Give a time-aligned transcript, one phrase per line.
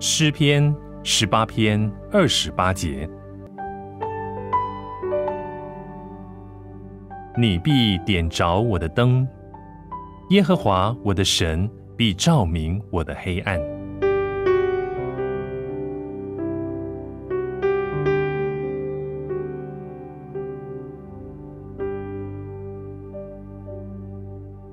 [0.00, 3.08] 诗篇十八篇二十八节：
[7.36, 9.26] 你必点着我的灯，
[10.30, 13.60] 耶和华我的神必照明我的黑暗。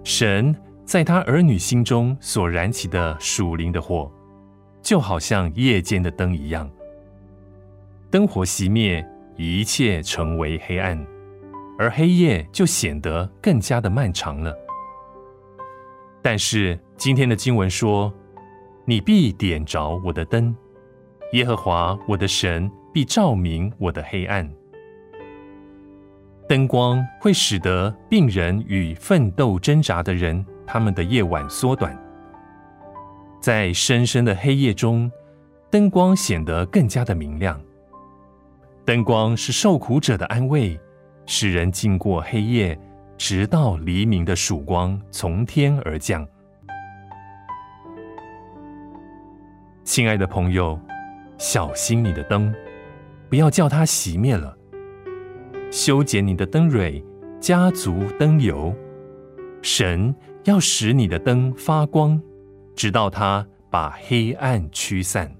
[0.03, 0.55] 神
[0.85, 4.09] 在他儿女心中所燃起的属灵的火，
[4.85, 6.69] 就好像夜间的灯一样，
[8.11, 9.03] 灯火熄灭，
[9.35, 11.03] 一切成为黑暗，
[11.79, 14.55] 而黑夜就显得更加的漫长了。
[16.21, 18.13] 但是今天的经文说
[18.85, 20.55] ：“你必点着我的灯，
[21.33, 24.47] 耶和华我的神必照明我的黑暗。”
[26.47, 31.99] 灯光会使得病人与奋斗挣扎的人，他们的夜晚缩短。
[33.45, 35.11] 在深深的黑夜中，
[35.69, 37.61] 灯光显得更加的明亮。
[38.83, 40.79] 灯光是受苦者的安慰，
[41.27, 42.75] 使人经过黑夜，
[43.19, 46.27] 直到黎明的曙光从天而降。
[49.83, 50.79] 亲爱的朋友，
[51.37, 52.51] 小心你的灯，
[53.29, 54.57] 不要叫它熄灭了。
[55.69, 57.05] 修剪你的灯蕊，
[57.39, 58.75] 加足灯油。
[59.61, 62.19] 神要使你的灯发光，
[62.75, 65.31] 直到他把黑暗驱散。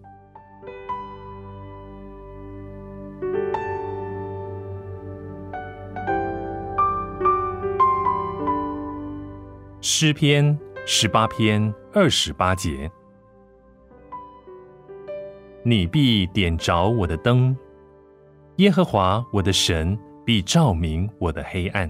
[9.82, 12.90] 诗篇十八篇二十八节：
[15.64, 17.56] 你必点着我的灯，
[18.56, 19.98] 耶和华我的神。
[20.26, 21.88] 必照明我的黑暗。